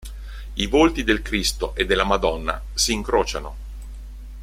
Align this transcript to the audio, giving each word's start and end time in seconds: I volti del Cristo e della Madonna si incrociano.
I 0.55 0.65
volti 0.65 1.03
del 1.03 1.21
Cristo 1.21 1.75
e 1.75 1.85
della 1.85 2.03
Madonna 2.03 2.59
si 2.73 2.91
incrociano. 2.91 3.55